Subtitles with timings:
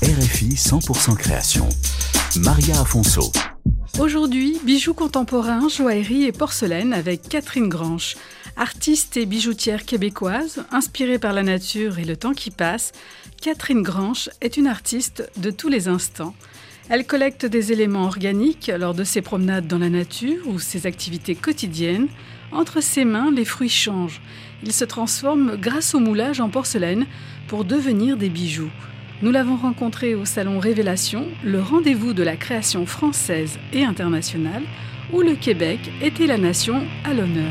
[0.00, 1.68] RFI 100% création.
[2.36, 3.32] Maria Afonso.
[3.98, 8.14] Aujourd'hui, bijoux contemporains, joaillerie et porcelaine avec Catherine Granche.
[8.56, 12.92] Artiste et bijoutière québécoise, inspirée par la nature et le temps qui passe,
[13.42, 16.34] Catherine Granche est une artiste de tous les instants.
[16.90, 21.34] Elle collecte des éléments organiques lors de ses promenades dans la nature ou ses activités
[21.34, 22.06] quotidiennes.
[22.52, 24.22] Entre ses mains, les fruits changent.
[24.62, 27.06] Ils se transforment grâce au moulage en porcelaine
[27.48, 28.70] pour devenir des bijoux.
[29.20, 34.62] Nous l'avons rencontrée au Salon Révélation, le rendez-vous de la création française et internationale,
[35.12, 37.50] où le Québec était la nation à l'honneur.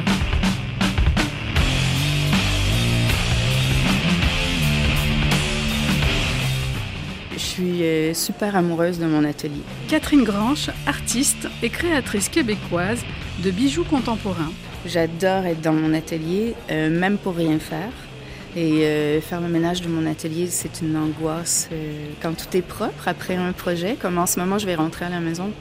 [7.33, 9.61] Je suis euh, super amoureuse de mon atelier.
[9.89, 13.03] Catherine Granche, artiste et créatrice québécoise
[13.43, 14.53] de bijoux contemporains.
[14.85, 17.91] J'adore être dans mon atelier, euh, même pour rien faire.
[18.57, 22.63] Et euh, faire le ménage de mon atelier, c'est une angoisse euh, quand tout est
[22.63, 23.95] propre après un projet.
[24.01, 25.51] Comme en ce moment, je vais rentrer à la maison.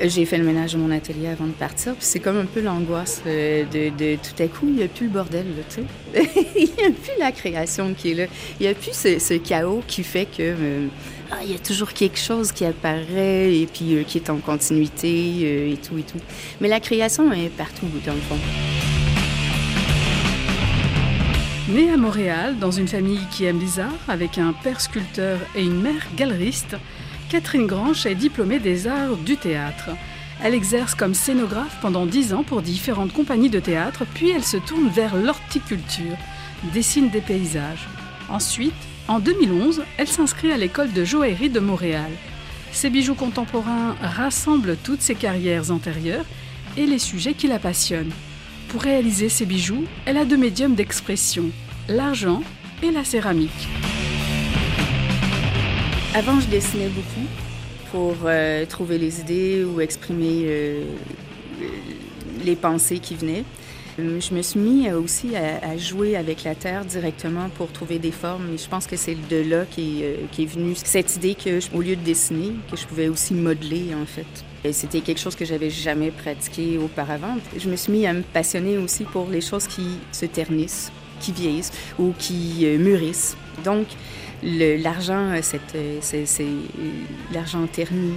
[0.00, 1.92] Euh, J'ai fait le ménage de mon atelier avant de partir.
[1.92, 5.12] Puis c'est comme un peu l'angoisse de, tout à coup, il n'y a plus le
[5.12, 6.30] bordel, tu sais.
[6.56, 8.24] il n'y a plus la création qui est là.
[8.60, 10.54] Il n'y a plus ce, chaos qui fait que
[11.30, 15.70] ah, il y a toujours quelque chose qui apparaît et puis qui est en continuité
[15.70, 16.20] et tout et tout.
[16.62, 18.38] Mais la création est partout, dans le fond.
[21.66, 25.62] Née à Montréal, dans une famille qui aime les arts, avec un père sculpteur et
[25.62, 26.76] une mère galeriste,
[27.30, 29.88] Catherine Granche est diplômée des arts du théâtre.
[30.42, 34.58] Elle exerce comme scénographe pendant dix ans pour différentes compagnies de théâtre, puis elle se
[34.58, 36.18] tourne vers l'horticulture,
[36.74, 37.88] dessine des paysages.
[38.28, 38.74] Ensuite,
[39.08, 42.10] en 2011, elle s'inscrit à l'école de joaillerie de Montréal.
[42.72, 46.26] Ses bijoux contemporains rassemblent toutes ses carrières antérieures
[46.76, 48.12] et les sujets qui la passionnent.
[48.68, 51.50] Pour réaliser ses bijoux, elle a deux médiums d'expression,
[51.88, 52.42] l'argent
[52.82, 53.68] et la céramique.
[56.14, 57.26] Avant, je dessinais beaucoup
[57.90, 60.84] pour euh, trouver les idées ou exprimer euh,
[62.44, 63.44] les pensées qui venaient.
[63.98, 67.98] Euh, Je me suis mis euh, aussi à, jouer avec la terre directement pour trouver
[67.98, 68.54] des formes.
[68.54, 71.60] Et je pense que c'est de là qui est, euh, est venue cette idée que,
[71.74, 74.26] au lieu de dessiner, que je pouvais aussi modeler en fait.
[74.72, 77.36] C'était quelque chose que j'avais jamais pratiqué auparavant.
[77.56, 80.90] Je me suis mis à me passionner aussi pour les choses qui se ternissent,
[81.20, 83.36] qui vieillissent ou qui mûrissent.
[83.62, 83.86] Donc,
[84.42, 86.46] l'argent, c'est
[87.30, 88.14] l'argent terni.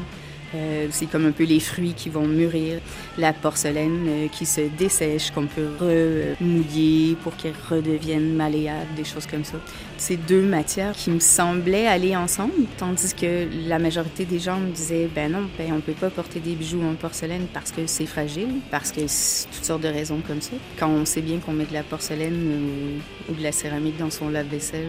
[0.55, 2.79] Euh, c'est comme un peu les fruits qui vont mûrir,
[3.17, 9.25] la porcelaine euh, qui se dessèche, qu'on peut remouiller pour qu'elle redevienne malléable, des choses
[9.27, 9.57] comme ça.
[9.99, 14.69] C'est deux matières qui me semblaient aller ensemble, tandis que la majorité des gens me
[14.69, 18.05] disaient ben non, ben on peut pas porter des bijoux en porcelaine parce que c'est
[18.05, 20.51] fragile, parce que c'est toutes sortes de raisons comme ça.
[20.77, 24.11] Quand on sait bien qu'on met de la porcelaine ou, ou de la céramique dans
[24.11, 24.87] son lave-vaisselle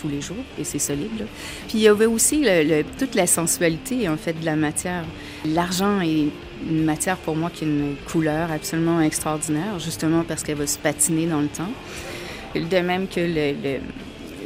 [0.00, 1.10] tous les jours et c'est solide.
[1.18, 1.26] là.
[1.68, 2.42] Puis il y avait aussi
[2.98, 5.04] toute la sensualité en fait de la matière.
[5.44, 6.28] L'argent est
[6.68, 10.78] une matière pour moi qui a une couleur absolument extraordinaire, justement parce qu'elle va se
[10.78, 11.70] patiner dans le temps.
[12.54, 13.78] De même que le-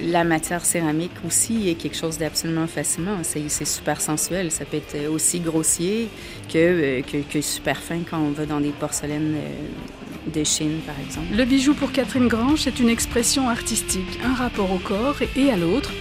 [0.03, 3.19] la matière céramique aussi est quelque chose d'absolument fascinant.
[3.23, 4.51] C'est super sensuel.
[4.51, 6.09] Ça peut être aussi grossier
[6.53, 10.81] que, euh, que, que super fin quand on va dans des porcelaines euh, de Chine,
[10.87, 11.29] par exemple.
[11.35, 15.57] Le bijou pour Catherine Granche est une expression artistique, un rapport au corps et à
[15.57, 15.93] l'autre,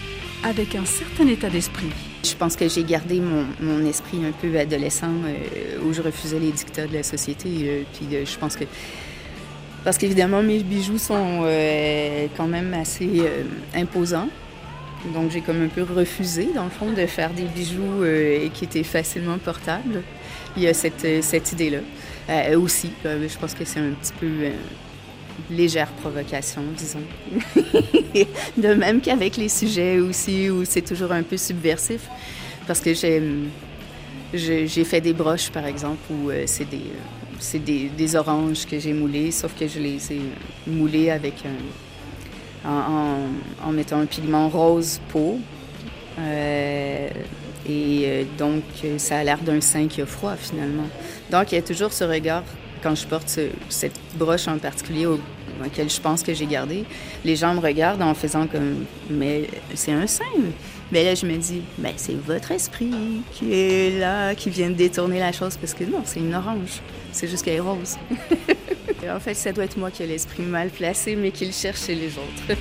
[0.43, 1.89] avec un certain état d'esprit.
[2.23, 6.39] Je pense que j'ai gardé mon, mon esprit un peu adolescent euh, où je refusais
[6.39, 7.49] les dictats de la société.
[7.49, 8.63] euh, puis euh, je pense que.
[9.83, 13.43] Parce qu'évidemment, mes bijoux sont euh, quand même assez euh,
[13.75, 14.29] imposants.
[15.13, 18.63] Donc j'ai comme un peu refusé, dans le fond, de faire des bijoux euh, qui
[18.63, 20.01] étaient facilement portables.
[20.55, 21.79] Il y a cette, cette idée-là.
[22.55, 24.27] Aussi, je pense que c'est un petit peu
[25.49, 27.01] légère provocation, disons.
[28.57, 32.07] de même qu'avec les sujets aussi, où c'est toujours un peu subversif.
[32.67, 33.23] Parce que j'ai,
[34.33, 36.83] j'ai fait des broches, par exemple, où c'est des,
[37.43, 40.21] c'est des, oranges que j'ai moulées, sauf que je les ai
[40.65, 41.33] moulées avec
[42.65, 43.27] un, en,
[43.67, 45.39] en- mettant un pigment rose peau.
[46.19, 47.09] Euh,
[47.67, 50.87] et euh, donc, euh, ça a l'air d'un sein qui a froid, finalement.
[51.31, 52.43] Donc, il y a toujours ce regard,
[52.81, 55.19] quand je porte ce- cette broche en particulier au-
[55.65, 56.85] auquel je pense que j'ai gardé,
[57.25, 60.23] les gens me regardent en faisant comme, mais c'est un sein.
[60.93, 62.91] Mais là, je me dis, ben, c'est votre esprit
[63.31, 66.83] qui est là, qui vient de détourner la chose, parce que non, c'est une orange.
[67.11, 67.97] C'est juste qu'elle est rose.
[69.09, 71.81] en fait, ça doit être moi qui ai l'esprit mal placé, mais qui le cherche
[71.87, 72.59] chez les autres.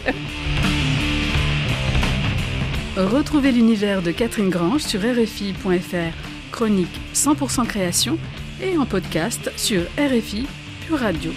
[2.97, 6.17] Retrouvez l'univers de Catherine Grange sur RFI.fr,
[6.53, 8.17] chronique 100% création
[8.63, 10.47] et en podcast sur RFI
[10.87, 11.33] Pure Radio.